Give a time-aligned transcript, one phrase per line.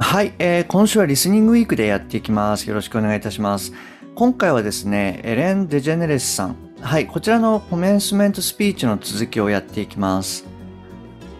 [0.00, 3.72] はい、えー、今週はリスニングウィークでやっていきますよろしくお願いいたします
[4.18, 6.56] 今回はですね、エレン・デジェネレスさん。
[6.80, 10.44] はい、こちらのコメンスメントスピーチの続きをやっていきます。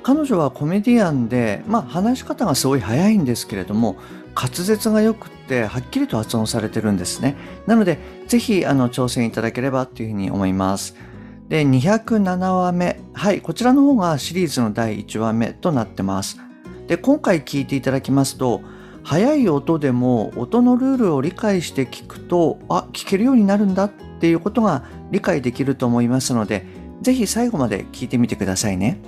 [0.05, 3.97] 彼女はコメディアンで、まあ話し方がすごい早いんですけれども、
[4.33, 7.35] 滑舌が良くってはっきりと発音されてるんですね。
[7.67, 7.99] なので、
[8.29, 10.95] ぜひあの挑戦いただければというふうに思います。
[11.49, 13.01] で、207話目。
[13.13, 16.39] はい、こちらの方がシリーズの第1話目となってます。
[16.89, 18.63] で、今回聞いていただきますと、
[19.05, 26.67] 速い音でも音のルールを理解して聞くとあ聞けるようになるんだっていうことが理解できると思いますので
[27.01, 29.01] ぜひ最後まで聞いてみてくださいね。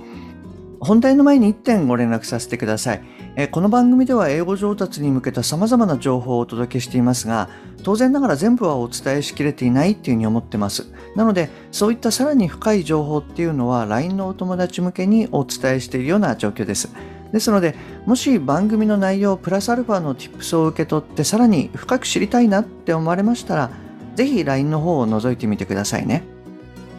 [0.79, 3.03] 本題の前に1点ご連絡させてください。
[3.35, 7.49] えこの番組では英語上達に向けた様々な情報をお届けしていますが
[7.83, 10.91] 当然ながら全部はお伝えしきれていないっていうふうに思ってます。
[11.15, 16.89] なのでそういったさらに深い情報っていうのは LINE のお友達向けにお伝えしているような状況です。
[17.31, 23.71] ですので、もし番組の内容プラスアルファの Tips を受け取ってさらに深く知りたいなって思われましたら、
[24.15, 26.23] ぜひ LINE の方を覗いてみてくださいね。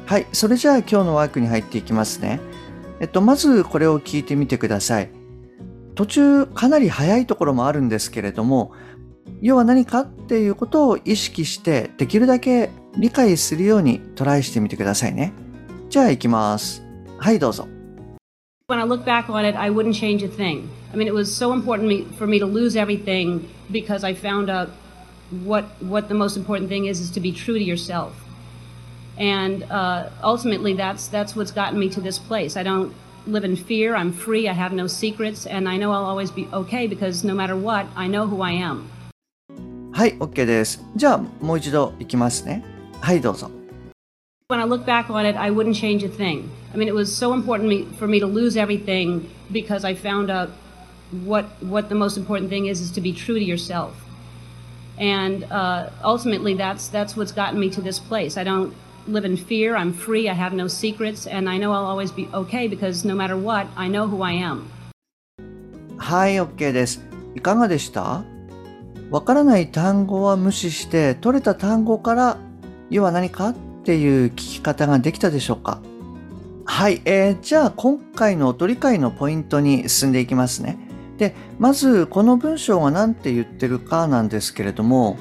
[0.06, 2.40] はい、それじゃあ今日のワークに入っていきますね。
[3.00, 5.10] えっと、まずこれを聞いてみてください。
[5.94, 8.72] 途中かなり早いところもあるんですけれども、
[9.40, 15.32] 要は何かっていうことを意識してできるだけ理解するようにトライしてみてくださいね。
[15.90, 16.82] じゃあ行きます。
[17.18, 17.66] はい、どうぞ。
[18.71, 20.69] When I look back on it, I wouldn't change a thing.
[20.91, 24.67] I mean, it was so important for me to lose everything because I found out
[25.31, 28.13] what what the most important thing is is to be true to yourself.
[29.17, 32.57] And uh, ultimately, that's that's what's gotten me to this place.
[32.57, 32.93] I don't
[33.25, 33.95] live in fear.
[33.95, 34.49] I'm free.
[34.49, 37.87] I have no secrets, and I know I'll always be okay because no matter what,
[37.95, 38.89] I know who I am.
[39.93, 40.83] はい、OK です。
[40.97, 42.65] じゃあもう一度いきますね。
[42.99, 43.49] はい、どうぞ。
[44.49, 46.49] when I look back on it, I wouldn't change a thing.
[46.73, 50.51] I mean, it was so important for me to lose everything because I found out
[51.25, 53.93] what what the most important thing is is to be true to yourself.
[54.97, 58.37] And uh, ultimately, that's that's what's gotten me to this place.
[58.37, 58.73] I don't
[59.05, 59.75] live in fear.
[59.75, 60.29] I'm free.
[60.29, 63.67] I have no secrets, and I know I'll always be okay because no matter what,
[63.75, 64.71] I know who I am.
[65.97, 67.01] はい、OK です。
[67.35, 68.23] いかがでした
[69.11, 72.37] わからない単語は無視して、取れた単語から
[72.89, 75.82] 要は何か っていう聞き方ができたでしょうか
[76.64, 80.78] はい、えー、じゃあ今回の音理解のポイントに進んでいきますね。
[81.18, 85.18] で、まずこの文章が何て言ってるかなんですけれども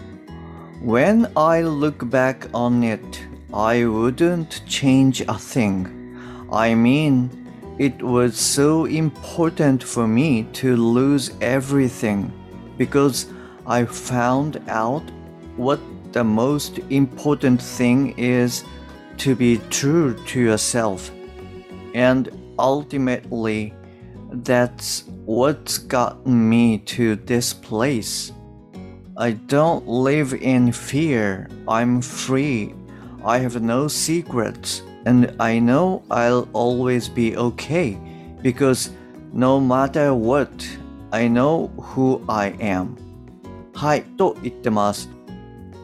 [0.86, 3.04] When I look back on it,
[3.52, 5.88] I wouldn't change a thing.
[6.52, 7.30] I mean,
[7.80, 12.30] it was so important for me to lose everything
[12.78, 13.28] because
[13.66, 15.02] I found out
[15.58, 15.80] what
[16.13, 18.65] the most important thing is
[19.19, 21.11] to be true to yourself.
[21.95, 23.75] And ultimately,
[24.31, 28.33] that's what's gotten me to this place.
[29.17, 31.49] I don't live in fear.
[31.67, 32.75] I'm free.
[33.25, 34.83] I have no secrets.
[35.07, 37.99] And I know I'll always be okay
[38.43, 38.91] because
[39.33, 40.51] no matter what,
[41.13, 42.97] I know who I am.
[43.73, 45.11] はい、と言ってます。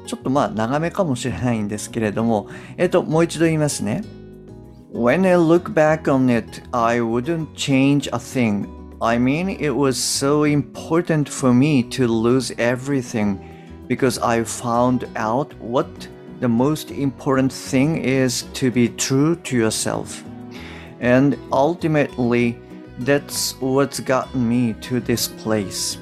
[0.06, 4.02] ちょっとまあ長めかもしれないんですけれども、えっと、もう一度言いますね。
[4.92, 8.68] When I look back on it, I wouldn't change a thing.
[9.00, 13.38] I mean, it was so important for me to lose everything
[13.88, 15.86] because I found out what
[16.40, 20.22] the most important thing is to be true to yourself.
[21.00, 22.58] And ultimately,
[22.98, 25.98] that's what's gotten me to this place.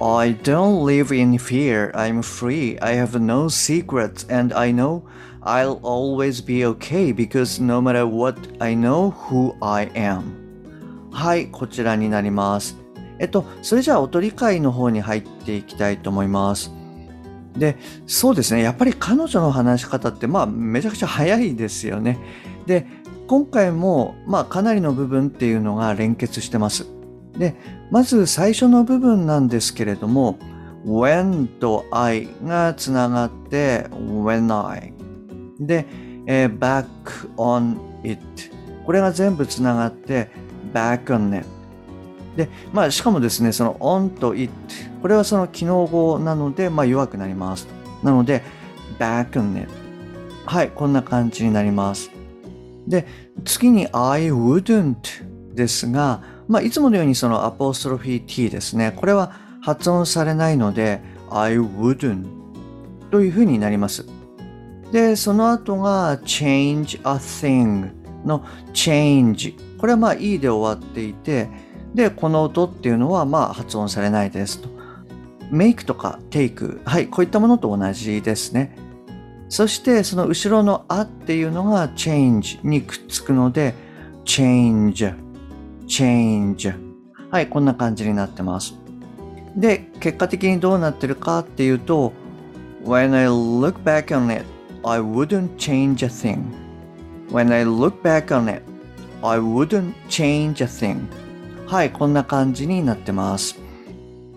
[0.00, 1.90] I don't live in fear.
[1.92, 2.78] I'm free.
[2.80, 5.02] I have no secrets, and I know
[5.42, 10.22] I'll always be okay because no matter what, I know who I am.
[11.10, 12.76] はい、こちらになります。
[13.18, 16.70] えっと、それじゃあ音理解の方に入っていきたいと思います。
[17.56, 18.62] で、そうですね。
[18.62, 22.18] やっぱり彼女の話し方って、まあ、めちゃくちゃ早いですよね。
[22.66, 22.86] で、
[23.26, 26.86] 今回も、まあ、かなりの部分っていうのが連結してます。
[27.38, 27.54] で、
[27.90, 30.38] まず最初の部分なんですけれども、
[30.84, 34.92] when と I がつながって when I
[35.60, 35.86] で、
[36.26, 36.86] えー、back
[37.36, 38.20] on it
[38.84, 40.30] これが全部つながって
[40.72, 41.46] back on it
[42.36, 44.52] で、まあしかもですね、その on と it
[45.02, 47.68] これはその機能語なので、まあ、弱くなります。
[48.02, 48.42] なので、
[48.98, 49.68] back on it。
[50.46, 52.10] はい、こんな感じになります。
[52.86, 53.06] で、
[53.44, 54.96] 次に I wouldn't
[55.54, 58.92] ですが、まあ、いつものようにそのアポストロフィー t ですね。
[58.96, 62.26] これは発音されないので、I wouldn't
[63.10, 64.06] というふうになります。
[64.90, 67.90] で、その後が change a thing
[68.24, 69.54] の change。
[69.78, 71.48] これはまあ E で終わっていて、
[71.94, 74.68] で、この音っていうのはまあ発音されないですと。
[75.50, 76.80] make とか take。
[76.84, 78.74] はい、こういったものと同じですね。
[79.50, 83.74] そしてその後ろのあっていうのが change にくっつくので
[84.24, 85.14] change,
[85.88, 86.72] change
[87.30, 88.74] はい、こんな感じになってます。
[89.56, 92.12] で、結果的にどうなってるかっていうと
[92.84, 94.44] When I look back on it,
[94.84, 96.44] I wouldn't change a thing.
[97.30, 98.62] When I look back on it,
[99.22, 101.06] I wouldn't change a thing.
[101.66, 103.58] はい、こんな感じになってます。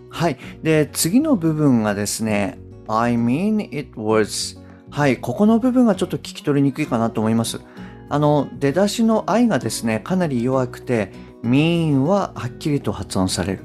[0.10, 0.38] はい。
[0.62, 2.58] で、次の部分がですね、
[2.88, 4.60] I mean it was
[4.90, 7.62] はい、ここの部分がちょっと聞き取りにくいかなと思います。
[8.10, 13.64] あの、出だしの愛がですね、かなり弱くて、mean ははっきりと発音される。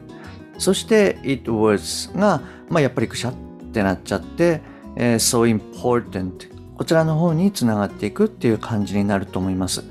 [0.59, 3.35] そして it was が、まあ、やっぱりくしゃっ
[3.73, 4.63] てなっちゃって、
[4.97, 9.85] えー、so important こちらの方につながっていくっていう感じになると思います。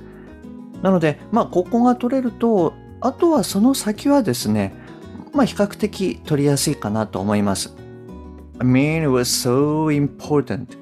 [0.82, 4.76] なので、まあ、ここが取れると、あとはその先はですね、
[5.34, 7.76] まあ、比較的取りやすいかなと思います。
[8.60, 10.78] mean was so important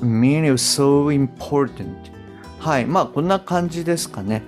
[0.00, 1.96] mean is so important
[2.58, 4.42] はいまあこんな感じですかね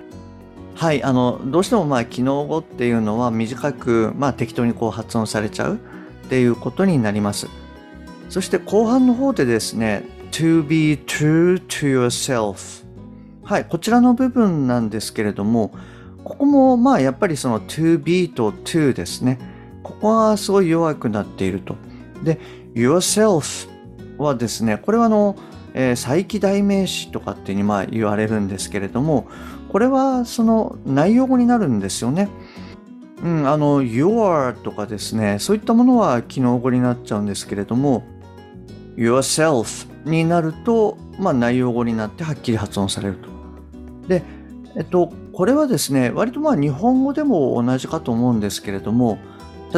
[0.75, 5.77] はいあのどうしてもまあ機能語っていうのは短くまあ適当にこう発音されちゃうっ
[6.29, 7.47] ていうことになります。
[8.29, 12.85] そして後半の方でですね to be true to yourself
[13.43, 15.71] はいこちらの部分なんですけれども
[16.23, 19.39] ここもまあやっぱりその to be と to ですね。
[19.83, 21.75] ここがすごい弱くなっていると。
[22.23, 22.39] で
[22.73, 23.69] yourself
[24.17, 25.35] はですね、これはあの、
[25.73, 29.27] えー、再起代名詞とかっていうにまあ言われるんですけれども、
[29.71, 32.27] これはその内容語になるんですよね。
[33.23, 38.03] うん、あの、your とかですね、そういったものは機能語になっちゃうんですけれども、
[38.97, 43.29] yourself になると、まあ内容語になってはっきり発音されると。
[44.09, 44.23] で、
[44.75, 49.19] えっと、これはですね、割とまあ日本語でも同じかと思うんですけれども、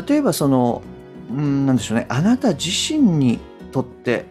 [0.08, 0.82] 例えばその、
[1.30, 3.40] うん、なんでしょうね、あなた自身に
[3.72, 4.26] とって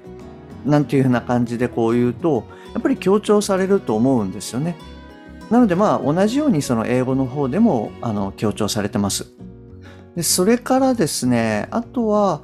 [0.67, 2.45] なんていうふうな感じでこう言うと、
[2.75, 4.77] やっぱり強調されると思うんですよね。
[5.53, 9.27] なのでまあ同じようにその英語の方でもあの強調されてます。
[10.17, 12.41] でそれからですね、あとは、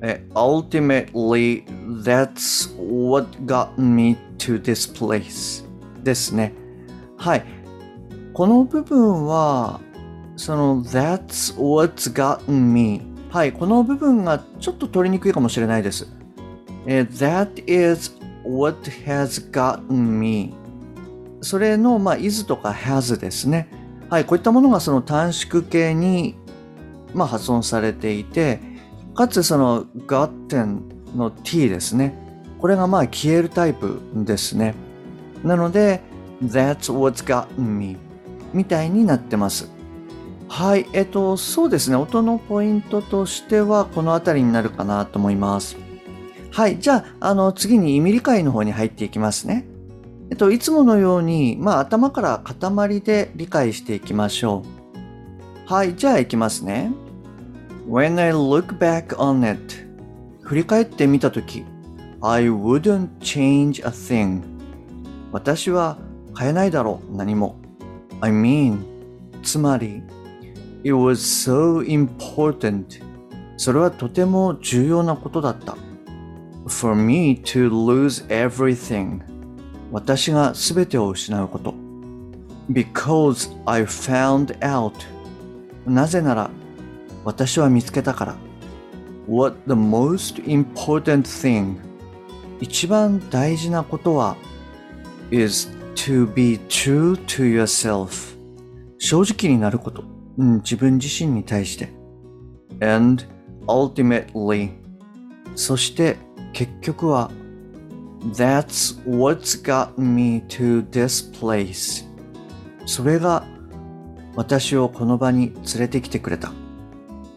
[0.00, 1.64] え ultimately
[2.04, 5.64] that's what got me to this place
[6.04, 6.54] ですね。
[7.16, 7.44] はい。
[8.32, 9.80] この部分は、
[10.36, 16.06] その that's what's gotten me はい、この部分がちょっと取りにくいかもしれないです。
[16.86, 18.12] that is
[18.44, 20.59] what has gotten me
[21.40, 23.68] それの、まあ、is とか has ですね。
[24.08, 26.36] はい、こういったものがその短縮形に、
[27.14, 28.60] まあ、発音されていて、
[29.14, 30.80] かつその gotten
[31.16, 32.14] の t ですね。
[32.58, 34.74] これがまあ消えるタイプですね。
[35.44, 36.00] なので、
[36.42, 37.96] that's what's gotten me
[38.52, 39.70] みたいになってます。
[40.48, 41.96] はい、えっと、そうですね。
[41.96, 45.76] 音のポイントとしてはこの辺りになるかなと思います。
[46.50, 46.80] はい。
[46.80, 49.64] じゃあ、あの、次に意味理解の方に入っていきますね。
[50.30, 54.62] えっと、いつものように、まあ、頭から塊で理解していきましょ
[55.66, 55.72] う。
[55.72, 55.94] はい。
[55.96, 56.92] じゃあ、いきますね。
[57.90, 59.74] When I look back on it
[60.42, 61.64] 振り返ってみたとき
[62.20, 64.42] I wouldn't change a thing
[65.32, 65.98] 私は
[66.38, 67.56] 変えないだろう何も
[68.20, 68.84] I mean
[69.42, 70.02] つまり
[70.84, 73.02] It was so important
[73.56, 75.76] それはとても重要なことだった
[76.68, 79.20] for me to lose everything
[79.90, 81.74] 私が全てを失うこと
[82.70, 84.92] because I found out
[85.86, 86.50] なぜなら
[87.24, 88.36] 私は見つけたから
[89.26, 91.76] what the most important thing
[92.60, 94.36] 一番大事なことは
[95.30, 98.36] is to be true to yourself
[98.98, 100.04] 正直になること、
[100.38, 101.88] うん、自分自身に対して
[102.80, 103.24] and
[103.66, 104.70] ultimately
[105.54, 106.16] そして
[106.52, 107.30] 結局は
[108.34, 112.04] That's what's got me to this place
[112.86, 113.44] それが
[114.36, 116.52] 私をこの場に連れてきてくれた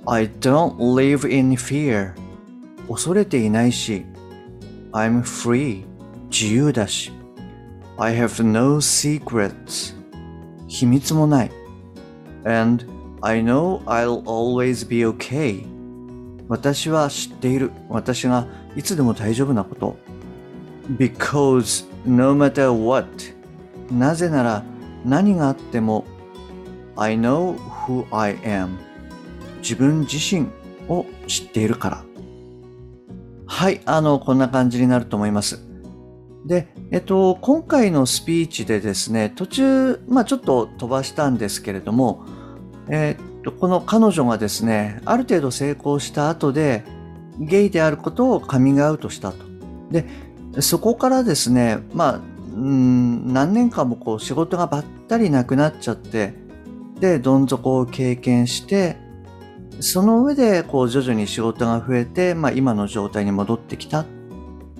[0.06, 2.14] I don't live in fear
[2.88, 4.06] 恐れていないし
[4.92, 5.86] I'm free
[6.30, 7.12] 自由だし
[7.98, 9.96] I have no secrets
[10.68, 11.52] 秘密もない
[12.46, 12.86] And
[13.22, 15.74] I know I'll always be okay
[16.50, 17.72] 私は知っている。
[17.90, 19.98] 私がいつでも大丈夫なこと。
[20.98, 23.08] Because no matter what
[23.92, 24.64] なぜなら
[25.06, 26.06] 何があっても
[26.96, 28.78] I know who I am
[29.60, 30.48] 自分自身
[30.90, 32.04] を知っているから。
[33.46, 35.60] はい、あの、こんな感じになると思います。
[36.46, 42.26] で、えっと、今回のスピーチでですね、途中、まあちょっと飛ばしたんですけれども、
[42.90, 46.84] えっと、この彼女がですね、ある程度成功した後で、
[47.40, 49.38] ゲイであることをカミングアウトしたと。
[49.92, 50.06] で、
[50.60, 52.22] そこからですね、まあ、
[52.56, 56.34] うん何年間もこう仕事がばったりなくなっちゃって、
[57.00, 58.98] で、どん底を経験して、
[59.80, 64.06] その上でこう徐々に仕事が増えて、まあ今の状態に戻ってきたっ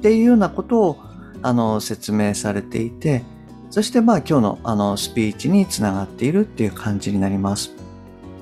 [0.02, 0.98] ていうようなことを
[1.42, 3.24] あの説明されていて、
[3.72, 7.72] そしてまあ今日のあのスピーチにつながっているっていう感じになります。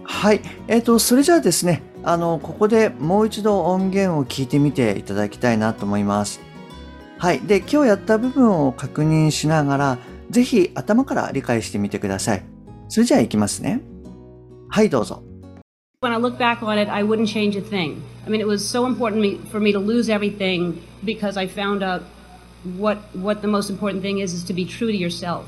[0.04, 0.42] はい。
[0.68, 6.42] えっ、と、それじゃあですね、あの、ここでもう一度音源を聞いてみていただきたいなと思います。
[7.22, 7.40] はい。
[7.42, 9.98] で、今日やった部分を確認しながら、
[10.32, 12.44] ぜひ頭から理解してみてください。
[12.90, 13.80] それじゃあ行きますね。
[14.70, 15.22] はい、どうぞ。
[16.01, 18.01] When I look back on it, I wouldn't change a thing.
[18.25, 21.84] I mean, it was so important me, for me to lose everything because I found
[21.84, 22.01] out
[22.75, 25.46] what what the most important thing is is to be true to yourself.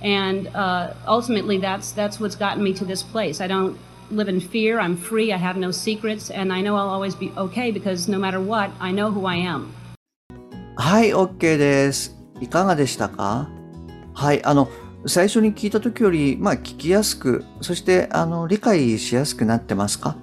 [0.00, 3.42] And uh, ultimately, that's that's what's gotten me to this place.
[3.42, 3.76] I don't
[4.10, 4.80] live in fear.
[4.80, 5.34] I'm free.
[5.34, 8.70] I have no secrets, and I know I'll always be okay because no matter what,
[8.80, 9.74] I know who I am.
[10.74, 12.16] はい、OK です。
[12.40, 13.48] いかがでしたか？
[14.14, 14.70] はい、あの、
[15.06, 20.16] 最初に聞いた時より、まあ、聞きやすく、そして、あの、理解しやすくなってますか？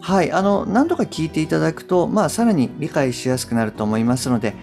[0.00, 4.54] はい、あの、何度か聞いていただくと、まあ、さらに理解しやすくなると思いますので、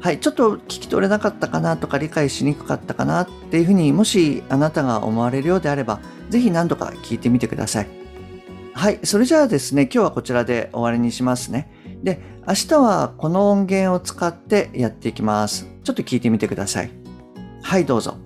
[0.00, 7.88] はい、ちょっと聞き取れなかったかなとか理解しにくかったかなっていうふうにもしあなたが思われるようであれば、ぜひ何度か聞いてみてください。
[8.74, 11.70] はい、それじゃあですね、今日はこちらで終わりにしますね。
[12.03, 15.67] で、明日はこの音源を使ってやっていきます。
[15.83, 16.91] ちょっと聞いてみてください。
[17.61, 18.17] はい、どうぞ。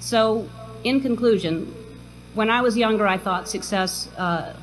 [0.00, 0.44] So,
[0.84, 1.66] in conclusion,
[2.34, 4.54] when I was younger, I thought success uh,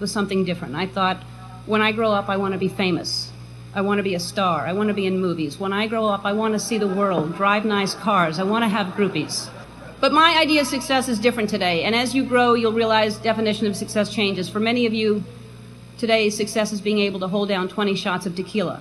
[0.00, 0.76] was something different.
[0.76, 1.18] I thought,
[1.66, 3.32] when I grow up, I want to be famous.
[3.74, 4.66] I want to be a star.
[4.66, 5.60] I want to be in movies.
[5.60, 8.38] When I grow up, I want to see the world, drive nice cars.
[8.38, 9.48] I want to have groupies.
[10.00, 11.84] But my idea of success is different today.
[11.84, 14.48] And as you grow, you'll realize definition of success changes.
[14.48, 15.24] For many of you,
[15.97, 18.79] Today's success is being able to hold down 20 shots of tequila.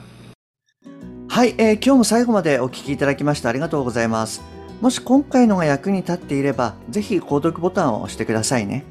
[1.28, 4.42] はい、えー今日も最後までお聞きいただきましてありがとうございます。
[4.80, 8.84] もし今回のが役に立っていれば、ぜひ購読ボタンを押してくださいね。